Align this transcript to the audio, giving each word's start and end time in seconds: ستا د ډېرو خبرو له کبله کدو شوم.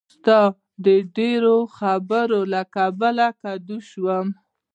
ستا 0.13 0.39
د 0.85 0.87
ډېرو 1.15 1.55
خبرو 1.77 2.39
له 2.53 2.61
کبله 2.75 3.27
کدو 3.41 3.77
شوم. 3.89 4.27